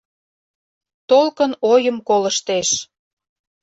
Толкын 1.09 1.51
ойым 1.71 1.97
колыштеш 2.07 2.69